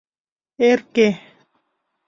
Эрке! 0.69 1.07